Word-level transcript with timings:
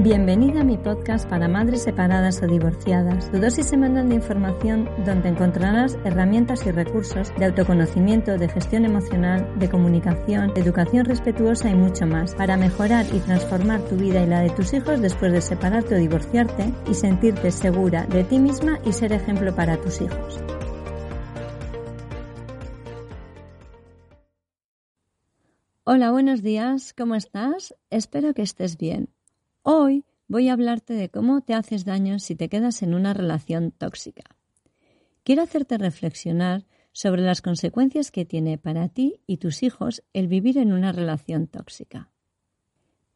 Bienvenida 0.00 0.60
a 0.60 0.64
mi 0.64 0.76
podcast 0.76 1.28
para 1.28 1.48
madres 1.48 1.82
separadas 1.82 2.40
o 2.40 2.46
divorciadas, 2.46 3.32
tu 3.32 3.38
dosis 3.40 3.66
semanal 3.66 4.08
de 4.08 4.14
información 4.14 4.88
donde 5.04 5.28
encontrarás 5.28 5.98
herramientas 6.04 6.64
y 6.66 6.70
recursos 6.70 7.32
de 7.36 7.46
autoconocimiento, 7.46 8.38
de 8.38 8.48
gestión 8.48 8.84
emocional, 8.84 9.58
de 9.58 9.68
comunicación, 9.68 10.54
de 10.54 10.60
educación 10.60 11.04
respetuosa 11.04 11.68
y 11.68 11.74
mucho 11.74 12.06
más 12.06 12.36
para 12.36 12.56
mejorar 12.56 13.06
y 13.12 13.18
transformar 13.18 13.80
tu 13.88 13.96
vida 13.96 14.22
y 14.22 14.28
la 14.28 14.38
de 14.42 14.50
tus 14.50 14.72
hijos 14.72 15.02
después 15.02 15.32
de 15.32 15.40
separarte 15.40 15.96
o 15.96 15.98
divorciarte 15.98 16.72
y 16.88 16.94
sentirte 16.94 17.50
segura 17.50 18.06
de 18.06 18.22
ti 18.22 18.38
misma 18.38 18.78
y 18.84 18.92
ser 18.92 19.12
ejemplo 19.12 19.52
para 19.52 19.78
tus 19.78 20.00
hijos. 20.00 20.40
Hola, 25.82 26.12
buenos 26.12 26.42
días, 26.42 26.94
¿cómo 26.96 27.16
estás? 27.16 27.74
Espero 27.90 28.32
que 28.32 28.42
estés 28.42 28.76
bien. 28.76 29.17
Hoy 29.70 30.06
voy 30.28 30.48
a 30.48 30.54
hablarte 30.54 30.94
de 30.94 31.10
cómo 31.10 31.42
te 31.42 31.52
haces 31.52 31.84
daño 31.84 32.20
si 32.20 32.34
te 32.34 32.48
quedas 32.48 32.82
en 32.82 32.94
una 32.94 33.12
relación 33.12 33.70
tóxica. 33.70 34.24
Quiero 35.24 35.42
hacerte 35.42 35.76
reflexionar 35.76 36.64
sobre 36.92 37.20
las 37.20 37.42
consecuencias 37.42 38.10
que 38.10 38.24
tiene 38.24 38.56
para 38.56 38.88
ti 38.88 39.20
y 39.26 39.36
tus 39.36 39.62
hijos 39.62 40.02
el 40.14 40.26
vivir 40.26 40.56
en 40.56 40.72
una 40.72 40.90
relación 40.90 41.48
tóxica. 41.48 42.10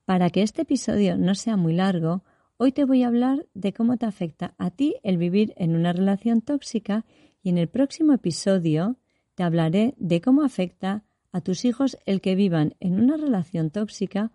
Para 0.04 0.28
que 0.28 0.42
este 0.42 0.60
episodio 0.60 1.16
no 1.16 1.34
sea 1.34 1.56
muy 1.56 1.72
largo, 1.72 2.22
hoy 2.58 2.70
te 2.72 2.84
voy 2.84 3.02
a 3.02 3.06
hablar 3.06 3.46
de 3.54 3.72
cómo 3.72 3.96
te 3.96 4.04
afecta 4.04 4.54
a 4.58 4.70
ti 4.70 4.96
el 5.04 5.16
vivir 5.16 5.54
en 5.56 5.74
una 5.74 5.94
relación 5.94 6.42
tóxica 6.42 7.06
y 7.42 7.48
en 7.48 7.56
el 7.56 7.68
próximo 7.68 8.12
episodio 8.12 8.98
te 9.36 9.42
hablaré 9.42 9.94
de 9.96 10.20
cómo 10.20 10.42
afecta 10.42 11.02
a 11.32 11.40
tus 11.40 11.64
hijos 11.64 11.96
el 12.04 12.20
que 12.20 12.34
vivan 12.34 12.74
en 12.78 13.00
una 13.00 13.16
relación 13.16 13.70
tóxica 13.70 14.32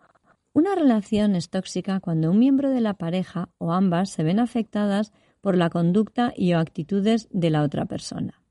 una 0.57 0.73
relación 0.73 1.35
es 1.35 1.51
tóxica 1.51 1.99
cuando 1.99 2.31
un 2.31 2.39
miembro 2.39 2.71
de 2.71 2.81
la 2.81 2.95
pareja 2.95 3.49
o 3.59 3.73
ambas 3.73 4.09
se 4.09 4.23
ven 4.23 4.39
afectadas 4.39 5.13
por 5.39 5.55
la 5.55 5.69
conducta 5.69 6.33
y 6.35 6.53
o 6.53 6.57
actitudes 6.57 7.27
de 7.29 7.51
la 7.51 7.61
otra 7.61 7.85
persona. 7.85 8.41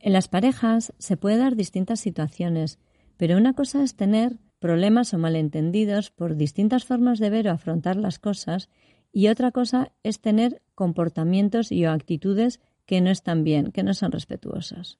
En 0.00 0.14
las 0.14 0.28
parejas 0.28 0.94
se 0.96 1.18
puede 1.18 1.36
dar 1.36 1.54
distintas 1.54 2.00
situaciones, 2.00 2.78
pero 3.18 3.36
una 3.36 3.52
cosa 3.52 3.82
es 3.82 3.94
tener 3.94 4.38
problemas 4.58 5.12
o 5.12 5.18
malentendidos 5.18 6.10
por 6.10 6.34
distintas 6.34 6.86
formas 6.86 7.18
de 7.18 7.28
ver 7.28 7.48
o 7.48 7.52
afrontar 7.52 7.96
las 7.96 8.18
cosas 8.18 8.70
y 9.12 9.28
otra 9.28 9.52
cosa 9.52 9.92
es 10.02 10.22
tener 10.22 10.62
comportamientos 10.74 11.72
y 11.72 11.84
o 11.84 11.92
actitudes 11.92 12.58
que 12.86 13.02
no 13.02 13.10
están 13.10 13.44
bien, 13.44 13.70
que 13.70 13.82
no 13.82 13.92
son 13.92 14.12
respetuosas. 14.12 14.98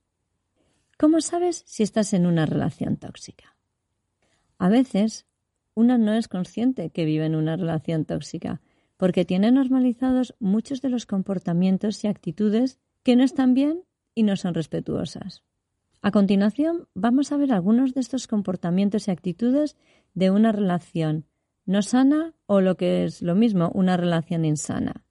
¿Cómo 0.98 1.22
sabes 1.22 1.62
si 1.64 1.83
estás 1.83 2.12
en 2.12 2.27
una 2.27 2.44
relación 2.44 2.98
tóxica? 2.98 3.56
A 4.58 4.69
veces 4.69 5.25
una 5.77 5.98
no 5.98 6.12
es 6.14 6.27
consciente 6.27 6.91
que 6.91 7.05
vive 7.05 7.27
en 7.27 7.36
una 7.36 7.56
relación 7.56 8.05
tóxica, 8.05 8.60
porque 8.96 9.24
tiene 9.24 9.52
normalizados 9.52 10.34
muchos 10.41 10.80
de 10.82 10.88
los 10.88 11.06
comportamientos 11.06 12.02
y 12.02 12.08
actitudes 12.08 12.80
que 13.05 13.14
no 13.14 13.22
están 13.22 13.55
bien 13.55 13.84
y 14.14 14.24
no 14.24 14.34
son 14.34 14.54
respetuosas. 14.54 15.44
A 16.02 16.10
continuación, 16.10 16.88
vamos 16.94 17.30
a 17.30 17.36
ver 17.36 17.52
algunos 17.52 17.94
de 17.94 18.00
estos 18.00 18.27
comportamientos 18.27 19.06
y 19.06 19.10
actitudes 19.10 19.77
de 20.14 20.30
una 20.30 20.50
relación 20.50 21.27
no 21.66 21.82
sana 21.82 22.32
o 22.47 22.60
lo 22.60 22.77
que 22.77 23.04
es 23.04 23.22
lo 23.22 23.34
mismo, 23.34 23.70
una 23.74 23.97
relación 23.97 24.44
insana. 24.44 25.04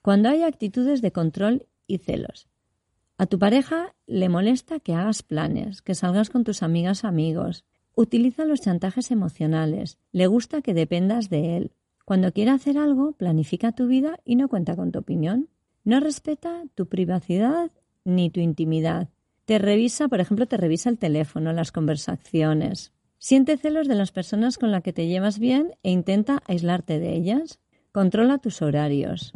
Cuando 0.00 0.30
hay 0.30 0.42
actitudes 0.42 1.02
de 1.02 1.12
control 1.12 1.66
y 1.86 1.98
celos. 1.98 2.48
A 3.18 3.26
tu 3.26 3.38
pareja 3.38 3.94
le 4.06 4.28
molesta 4.28 4.80
que 4.80 4.94
hagas 4.94 5.22
planes, 5.22 5.82
que 5.82 5.94
salgas 5.94 6.30
con 6.30 6.44
tus 6.44 6.62
amigas 6.62 7.04
amigos, 7.04 7.64
Utiliza 7.94 8.44
los 8.44 8.60
chantajes 8.60 9.10
emocionales. 9.10 9.98
Le 10.12 10.26
gusta 10.26 10.62
que 10.62 10.74
dependas 10.74 11.28
de 11.28 11.56
él. 11.56 11.72
Cuando 12.04 12.32
quiere 12.32 12.50
hacer 12.50 12.78
algo, 12.78 13.12
planifica 13.12 13.72
tu 13.72 13.86
vida 13.86 14.18
y 14.24 14.36
no 14.36 14.48
cuenta 14.48 14.76
con 14.76 14.92
tu 14.92 14.98
opinión. 14.98 15.48
No 15.84 16.00
respeta 16.00 16.62
tu 16.74 16.86
privacidad 16.86 17.70
ni 18.04 18.30
tu 18.30 18.40
intimidad. 18.40 19.08
Te 19.44 19.58
revisa, 19.58 20.08
por 20.08 20.20
ejemplo, 20.20 20.46
te 20.46 20.56
revisa 20.56 20.88
el 20.88 20.98
teléfono, 20.98 21.52
las 21.52 21.72
conversaciones. 21.72 22.92
Siente 23.18 23.56
celos 23.56 23.88
de 23.88 23.94
las 23.94 24.10
personas 24.10 24.58
con 24.58 24.72
las 24.72 24.82
que 24.82 24.92
te 24.92 25.06
llevas 25.06 25.38
bien 25.38 25.74
e 25.82 25.90
intenta 25.90 26.42
aislarte 26.46 26.98
de 26.98 27.14
ellas. 27.14 27.60
Controla 27.92 28.38
tus 28.38 28.62
horarios. 28.62 29.32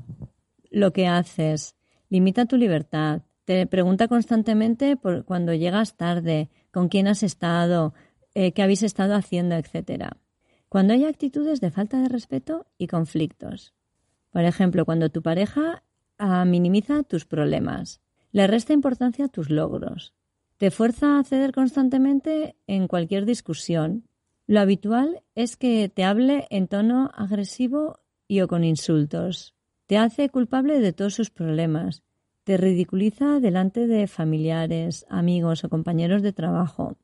Lo 0.70 0.92
que 0.92 1.06
haces. 1.06 1.76
Limita 2.08 2.46
tu 2.46 2.56
libertad. 2.56 3.22
Te 3.44 3.66
pregunta 3.66 4.08
constantemente 4.08 4.96
por 4.96 5.24
cuando 5.24 5.54
llegas 5.54 5.96
tarde, 5.96 6.50
con 6.72 6.88
quién 6.88 7.06
has 7.06 7.22
estado, 7.22 7.94
eh, 8.38 8.52
qué 8.52 8.62
habéis 8.62 8.82
estado 8.82 9.14
haciendo, 9.14 9.54
etcétera. 9.54 10.18
Cuando 10.68 10.92
hay 10.92 11.06
actitudes 11.06 11.62
de 11.62 11.70
falta 11.70 12.02
de 12.02 12.10
respeto 12.10 12.66
y 12.76 12.86
conflictos. 12.86 13.72
Por 14.30 14.44
ejemplo, 14.44 14.84
cuando 14.84 15.08
tu 15.08 15.22
pareja 15.22 15.82
ah, 16.18 16.44
minimiza 16.44 17.02
tus 17.02 17.24
problemas, 17.24 18.02
le 18.32 18.46
resta 18.46 18.74
importancia 18.74 19.24
a 19.24 19.28
tus 19.28 19.48
logros, 19.48 20.12
te 20.58 20.70
fuerza 20.70 21.18
a 21.18 21.24
ceder 21.24 21.52
constantemente 21.52 22.56
en 22.66 22.88
cualquier 22.88 23.24
discusión. 23.24 24.06
Lo 24.46 24.60
habitual 24.60 25.22
es 25.34 25.56
que 25.56 25.88
te 25.88 26.04
hable 26.04 26.46
en 26.50 26.68
tono 26.68 27.10
agresivo 27.14 28.00
y 28.28 28.42
o 28.42 28.48
con 28.48 28.64
insultos. 28.64 29.54
Te 29.86 29.96
hace 29.96 30.28
culpable 30.28 30.80
de 30.80 30.92
todos 30.92 31.14
sus 31.14 31.30
problemas. 31.30 32.02
Te 32.44 32.58
ridiculiza 32.58 33.40
delante 33.40 33.86
de 33.86 34.06
familiares, 34.06 35.06
amigos 35.08 35.64
o 35.64 35.70
compañeros 35.70 36.20
de 36.20 36.34
trabajo. 36.34 36.98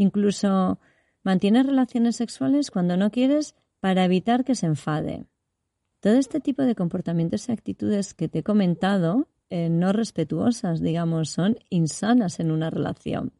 Incluso 0.00 0.80
mantienes 1.22 1.66
relaciones 1.66 2.16
sexuales 2.16 2.70
cuando 2.70 2.96
no 2.96 3.10
quieres 3.10 3.54
para 3.80 4.06
evitar 4.06 4.46
que 4.46 4.54
se 4.54 4.64
enfade. 4.64 5.26
Todo 6.00 6.14
este 6.14 6.40
tipo 6.40 6.62
de 6.62 6.74
comportamientos 6.74 7.46
y 7.46 7.52
actitudes 7.52 8.14
que 8.14 8.26
te 8.26 8.38
he 8.38 8.42
comentado, 8.42 9.28
eh, 9.50 9.68
no 9.68 9.92
respetuosas, 9.92 10.80
digamos, 10.80 11.28
son 11.28 11.58
insanas 11.68 12.40
en 12.40 12.50
una 12.50 12.70
relación. 12.70 13.34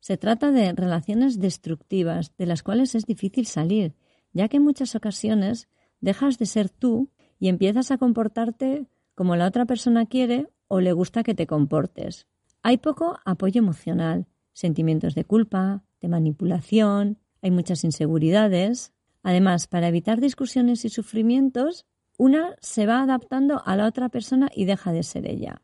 Se 0.00 0.16
trata 0.16 0.52
de 0.52 0.72
relaciones 0.72 1.38
destructivas 1.38 2.34
de 2.38 2.46
las 2.46 2.62
cuales 2.62 2.94
es 2.94 3.04
difícil 3.04 3.44
salir, 3.44 3.94
ya 4.32 4.48
que 4.48 4.56
en 4.56 4.64
muchas 4.64 4.94
ocasiones 4.94 5.68
dejas 6.00 6.38
de 6.38 6.46
ser 6.46 6.70
tú 6.70 7.10
y 7.38 7.48
empiezas 7.48 7.90
a 7.90 7.98
comportarte 7.98 8.86
como 9.14 9.36
la 9.36 9.46
otra 9.48 9.66
persona 9.66 10.06
quiere 10.06 10.48
o 10.66 10.80
le 10.80 10.92
gusta 10.92 11.22
que 11.22 11.34
te 11.34 11.46
comportes. 11.46 12.26
Hay 12.62 12.78
poco 12.78 13.18
apoyo 13.26 13.58
emocional, 13.58 14.26
sentimientos 14.56 15.14
de 15.14 15.24
culpa, 15.24 15.84
de 16.00 16.08
manipulación, 16.08 17.18
hay 17.42 17.50
muchas 17.50 17.84
inseguridades. 17.84 18.94
Además, 19.22 19.66
para 19.66 19.88
evitar 19.88 20.18
discusiones 20.18 20.86
y 20.86 20.88
sufrimientos, 20.88 21.84
una 22.16 22.56
se 22.60 22.86
va 22.86 23.02
adaptando 23.02 23.62
a 23.66 23.76
la 23.76 23.86
otra 23.86 24.08
persona 24.08 24.48
y 24.54 24.64
deja 24.64 24.92
de 24.92 25.02
ser 25.02 25.26
ella. 25.26 25.60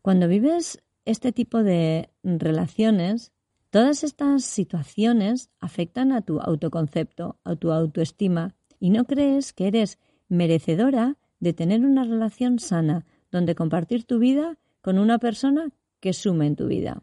Cuando 0.00 0.26
vives 0.26 0.82
este 1.04 1.32
tipo 1.32 1.62
de 1.62 2.08
relaciones, 2.22 3.32
todas 3.68 4.04
estas 4.04 4.42
situaciones 4.42 5.50
afectan 5.60 6.10
a 6.10 6.22
tu 6.22 6.40
autoconcepto, 6.40 7.38
a 7.44 7.56
tu 7.56 7.72
autoestima, 7.72 8.54
y 8.80 8.88
no 8.88 9.04
crees 9.04 9.52
que 9.52 9.66
eres 9.66 9.98
merecedora 10.28 11.18
de 11.40 11.52
tener 11.52 11.84
una 11.84 12.04
relación 12.04 12.58
sana 12.58 13.04
donde 13.30 13.54
compartir 13.54 14.04
tu 14.04 14.18
vida 14.18 14.56
con 14.80 14.98
una 14.98 15.18
persona 15.18 15.72
que 16.00 16.14
sume 16.14 16.46
en 16.46 16.56
tu 16.56 16.68
vida. 16.68 17.02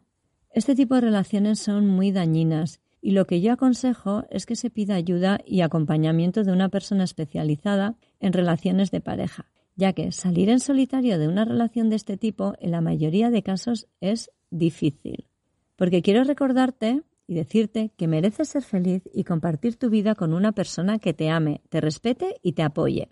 Este 0.54 0.76
tipo 0.76 0.96
de 0.96 1.02
relaciones 1.02 1.60
son 1.60 1.88
muy 1.88 2.12
dañinas 2.12 2.82
y 3.02 3.12
lo 3.12 3.26
que 3.26 3.40
yo 3.40 3.54
aconsejo 3.54 4.26
es 4.30 4.46
que 4.46 4.58
se 4.58 4.70
pida 4.70 4.96
ayuda 4.96 5.40
y 5.46 5.62
acompañamiento 5.62 6.44
de 6.44 6.52
una 6.52 6.68
persona 6.68 7.06
especializada 7.06 7.96
en 8.20 8.34
relaciones 8.34 8.92
de 8.92 9.00
pareja, 9.00 9.46
ya 9.78 9.94
que 9.94 10.12
salir 10.12 10.50
en 10.50 10.60
solitario 10.60 11.18
de 11.18 11.30
una 11.30 11.46
relación 11.46 11.90
de 11.90 11.96
este 11.96 12.18
tipo 12.18 12.54
en 12.60 12.72
la 12.72 12.82
mayoría 12.82 13.32
de 13.32 13.44
casos 13.44 13.88
es 14.02 14.30
difícil. 14.50 15.26
Porque 15.78 16.02
quiero 16.02 16.26
recordarte 16.26 17.02
y 17.28 17.34
decirte 17.34 17.94
que 17.96 18.10
mereces 18.10 18.50
ser 18.50 18.62
feliz 18.62 19.04
y 19.14 19.24
compartir 19.24 19.78
tu 19.78 19.90
vida 19.90 20.16
con 20.16 20.34
una 20.34 20.52
persona 20.52 21.00
que 21.00 21.14
te 21.14 21.30
ame, 21.30 21.62
te 21.70 21.80
respete 21.80 22.36
y 22.44 22.52
te 22.52 22.64
apoye. 22.64 23.08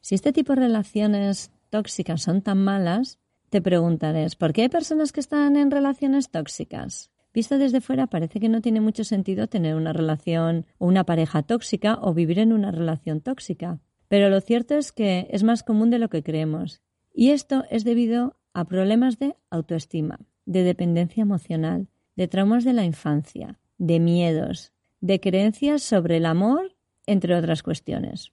Si 0.00 0.14
este 0.14 0.32
tipo 0.32 0.54
de 0.54 0.60
relaciones 0.60 1.50
tóxicas 1.70 2.22
son 2.22 2.40
tan 2.40 2.62
malas, 2.62 3.18
te 3.54 3.62
preguntarás, 3.62 4.34
¿por 4.34 4.52
qué 4.52 4.62
hay 4.62 4.68
personas 4.68 5.12
que 5.12 5.20
están 5.20 5.54
en 5.54 5.70
relaciones 5.70 6.28
tóxicas? 6.28 7.12
Visto 7.32 7.56
desde 7.56 7.80
fuera 7.80 8.08
parece 8.08 8.40
que 8.40 8.48
no 8.48 8.60
tiene 8.60 8.80
mucho 8.80 9.04
sentido 9.04 9.46
tener 9.46 9.76
una 9.76 9.92
relación 9.92 10.66
o 10.78 10.88
una 10.88 11.04
pareja 11.04 11.44
tóxica 11.44 11.96
o 12.02 12.14
vivir 12.14 12.40
en 12.40 12.52
una 12.52 12.72
relación 12.72 13.20
tóxica. 13.20 13.78
Pero 14.08 14.28
lo 14.28 14.40
cierto 14.40 14.74
es 14.74 14.90
que 14.90 15.28
es 15.30 15.44
más 15.44 15.62
común 15.62 15.90
de 15.90 16.00
lo 16.00 16.08
que 16.08 16.24
creemos. 16.24 16.82
Y 17.12 17.30
esto 17.30 17.62
es 17.70 17.84
debido 17.84 18.34
a 18.54 18.64
problemas 18.64 19.20
de 19.20 19.36
autoestima, 19.50 20.18
de 20.46 20.64
dependencia 20.64 21.22
emocional, 21.22 21.86
de 22.16 22.26
traumas 22.26 22.64
de 22.64 22.72
la 22.72 22.84
infancia, 22.84 23.60
de 23.78 24.00
miedos, 24.00 24.72
de 25.00 25.20
creencias 25.20 25.84
sobre 25.84 26.16
el 26.16 26.26
amor, 26.26 26.74
entre 27.06 27.36
otras 27.36 27.62
cuestiones. 27.62 28.32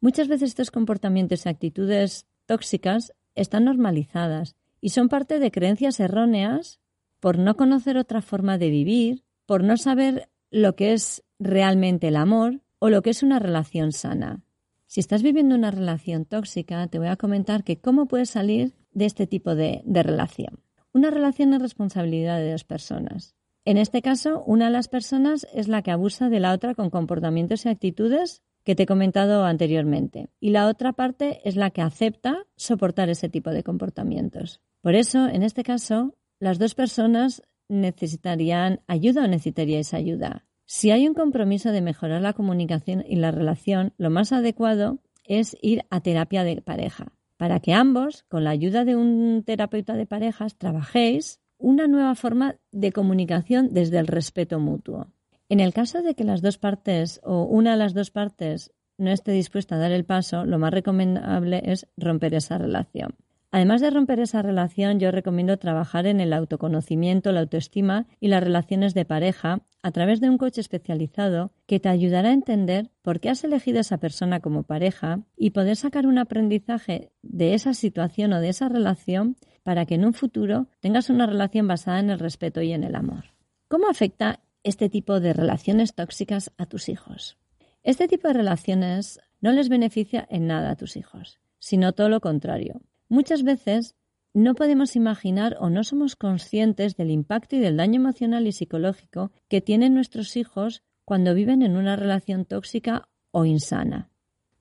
Muchas 0.00 0.28
veces 0.28 0.48
estos 0.48 0.70
comportamientos 0.70 1.44
y 1.44 1.50
actitudes 1.50 2.26
tóxicas 2.46 3.12
están 3.34 3.66
normalizadas 3.66 4.56
y 4.82 4.90
son 4.90 5.08
parte 5.08 5.38
de 5.38 5.50
creencias 5.50 6.00
erróneas 6.00 6.80
por 7.20 7.38
no 7.38 7.56
conocer 7.56 7.96
otra 7.96 8.20
forma 8.20 8.58
de 8.58 8.68
vivir, 8.68 9.24
por 9.46 9.62
no 9.62 9.78
saber 9.78 10.28
lo 10.50 10.74
que 10.74 10.92
es 10.92 11.24
realmente 11.38 12.08
el 12.08 12.16
amor 12.16 12.60
o 12.80 12.90
lo 12.90 13.00
que 13.00 13.10
es 13.10 13.22
una 13.22 13.38
relación 13.38 13.92
sana. 13.92 14.42
Si 14.86 15.00
estás 15.00 15.22
viviendo 15.22 15.54
una 15.54 15.70
relación 15.70 16.24
tóxica, 16.26 16.86
te 16.88 16.98
voy 16.98 17.06
a 17.06 17.16
comentar 17.16 17.62
que 17.62 17.80
cómo 17.80 18.06
puedes 18.06 18.28
salir 18.28 18.74
de 18.90 19.06
este 19.06 19.26
tipo 19.26 19.54
de, 19.54 19.82
de 19.86 20.02
relación. 20.02 20.60
Una 20.92 21.10
relación 21.10 21.54
es 21.54 21.62
responsabilidad 21.62 22.38
de 22.38 22.50
dos 22.50 22.64
personas. 22.64 23.36
En 23.64 23.78
este 23.78 24.02
caso, 24.02 24.42
una 24.44 24.66
de 24.66 24.72
las 24.72 24.88
personas 24.88 25.46
es 25.54 25.68
la 25.68 25.82
que 25.82 25.92
abusa 25.92 26.28
de 26.28 26.40
la 26.40 26.52
otra 26.52 26.74
con 26.74 26.90
comportamientos 26.90 27.64
y 27.64 27.68
actitudes 27.68 28.42
que 28.64 28.74
te 28.74 28.82
he 28.82 28.86
comentado 28.86 29.44
anteriormente. 29.44 30.28
Y 30.40 30.50
la 30.50 30.66
otra 30.66 30.92
parte 30.92 31.40
es 31.48 31.54
la 31.54 31.70
que 31.70 31.82
acepta 31.82 32.46
soportar 32.56 33.08
ese 33.10 33.28
tipo 33.28 33.50
de 33.50 33.62
comportamientos. 33.62 34.60
Por 34.82 34.96
eso, 34.96 35.28
en 35.28 35.44
este 35.44 35.62
caso, 35.62 36.16
las 36.40 36.58
dos 36.58 36.74
personas 36.74 37.42
necesitarían 37.68 38.80
ayuda 38.88 39.24
o 39.24 39.28
necesitaríais 39.28 39.94
ayuda. 39.94 40.44
Si 40.66 40.90
hay 40.90 41.06
un 41.06 41.14
compromiso 41.14 41.70
de 41.70 41.80
mejorar 41.80 42.20
la 42.20 42.32
comunicación 42.32 43.04
y 43.06 43.16
la 43.16 43.30
relación, 43.30 43.94
lo 43.96 44.10
más 44.10 44.32
adecuado 44.32 44.98
es 45.24 45.56
ir 45.62 45.84
a 45.90 46.00
terapia 46.00 46.42
de 46.42 46.60
pareja, 46.62 47.12
para 47.36 47.60
que 47.60 47.72
ambos, 47.72 48.24
con 48.24 48.42
la 48.42 48.50
ayuda 48.50 48.84
de 48.84 48.96
un 48.96 49.44
terapeuta 49.46 49.94
de 49.94 50.06
parejas, 50.06 50.56
trabajéis 50.56 51.40
una 51.58 51.86
nueva 51.86 52.16
forma 52.16 52.56
de 52.72 52.90
comunicación 52.90 53.72
desde 53.72 53.98
el 53.98 54.08
respeto 54.08 54.58
mutuo. 54.58 55.12
En 55.48 55.60
el 55.60 55.72
caso 55.72 56.02
de 56.02 56.14
que 56.16 56.24
las 56.24 56.42
dos 56.42 56.58
partes 56.58 57.20
o 57.22 57.44
una 57.44 57.72
de 57.72 57.76
las 57.76 57.94
dos 57.94 58.10
partes 58.10 58.72
no 58.98 59.12
esté 59.12 59.30
dispuesta 59.30 59.76
a 59.76 59.78
dar 59.78 59.92
el 59.92 60.04
paso, 60.04 60.44
lo 60.44 60.58
más 60.58 60.72
recomendable 60.72 61.62
es 61.64 61.86
romper 61.96 62.34
esa 62.34 62.58
relación. 62.58 63.14
Además 63.54 63.82
de 63.82 63.90
romper 63.90 64.18
esa 64.18 64.40
relación, 64.40 64.98
yo 64.98 65.10
recomiendo 65.10 65.58
trabajar 65.58 66.06
en 66.06 66.20
el 66.22 66.32
autoconocimiento, 66.32 67.32
la 67.32 67.40
autoestima 67.40 68.06
y 68.18 68.28
las 68.28 68.42
relaciones 68.42 68.94
de 68.94 69.04
pareja 69.04 69.60
a 69.82 69.90
través 69.90 70.22
de 70.22 70.30
un 70.30 70.38
coche 70.38 70.62
especializado 70.62 71.52
que 71.66 71.78
te 71.78 71.90
ayudará 71.90 72.30
a 72.30 72.32
entender 72.32 72.88
por 73.02 73.20
qué 73.20 73.28
has 73.28 73.44
elegido 73.44 73.76
a 73.76 73.82
esa 73.82 73.98
persona 73.98 74.40
como 74.40 74.62
pareja 74.62 75.20
y 75.36 75.50
poder 75.50 75.76
sacar 75.76 76.06
un 76.06 76.16
aprendizaje 76.16 77.12
de 77.20 77.52
esa 77.52 77.74
situación 77.74 78.32
o 78.32 78.40
de 78.40 78.48
esa 78.48 78.70
relación 78.70 79.36
para 79.62 79.84
que 79.84 79.96
en 79.96 80.06
un 80.06 80.14
futuro 80.14 80.68
tengas 80.80 81.10
una 81.10 81.26
relación 81.26 81.68
basada 81.68 82.00
en 82.00 82.08
el 82.08 82.20
respeto 82.20 82.62
y 82.62 82.72
en 82.72 82.84
el 82.84 82.94
amor. 82.94 83.34
¿Cómo 83.68 83.86
afecta 83.86 84.40
este 84.62 84.88
tipo 84.88 85.20
de 85.20 85.34
relaciones 85.34 85.94
tóxicas 85.94 86.52
a 86.56 86.64
tus 86.64 86.88
hijos? 86.88 87.36
Este 87.82 88.08
tipo 88.08 88.28
de 88.28 88.34
relaciones 88.34 89.20
no 89.42 89.52
les 89.52 89.68
beneficia 89.68 90.26
en 90.30 90.46
nada 90.46 90.70
a 90.70 90.76
tus 90.76 90.96
hijos, 90.96 91.38
sino 91.58 91.92
todo 91.92 92.08
lo 92.08 92.20
contrario. 92.20 92.80
Muchas 93.12 93.42
veces 93.42 93.94
no 94.32 94.54
podemos 94.54 94.96
imaginar 94.96 95.58
o 95.60 95.68
no 95.68 95.84
somos 95.84 96.16
conscientes 96.16 96.96
del 96.96 97.10
impacto 97.10 97.56
y 97.56 97.58
del 97.58 97.76
daño 97.76 98.00
emocional 98.00 98.46
y 98.46 98.52
psicológico 98.52 99.32
que 99.48 99.60
tienen 99.60 99.92
nuestros 99.92 100.34
hijos 100.34 100.82
cuando 101.04 101.34
viven 101.34 101.60
en 101.60 101.76
una 101.76 101.94
relación 101.94 102.46
tóxica 102.46 103.10
o 103.30 103.44
insana. 103.44 104.08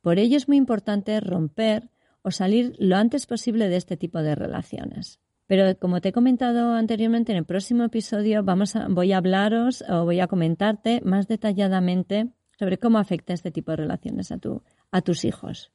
Por 0.01 0.19
ello 0.19 0.36
es 0.36 0.50
muy 0.50 0.57
importante 0.57 1.18
romper 1.21 1.92
o 2.24 2.31
salir 2.31 2.75
lo 2.77 2.98
antes 2.98 3.25
posible 3.25 3.69
de 3.69 3.77
este 3.77 3.95
tipo 3.95 4.21
de 4.21 4.36
relaciones. 4.36 5.21
Pero 5.48 5.80
como 5.80 6.01
te 6.01 6.09
he 6.09 6.12
comentado 6.12 6.74
anteriormente, 6.74 7.31
en 7.31 7.38
el 7.38 7.45
próximo 7.45 7.86
episodio 7.86 8.44
vamos 8.44 8.75
a, 8.75 8.89
voy 8.89 9.13
a 9.13 9.18
hablaros 9.19 9.81
o 9.88 10.03
voy 10.03 10.19
a 10.19 10.27
comentarte 10.27 11.00
más 11.06 11.30
detalladamente 11.30 12.33
sobre 12.59 12.80
cómo 12.80 12.98
afecta 12.98 13.31
este 13.31 13.51
tipo 13.51 13.71
de 13.71 13.77
relaciones 13.77 14.30
a, 14.33 14.39
tu, 14.39 14.62
a 14.92 15.01
tus 15.01 15.24
hijos. 15.24 15.71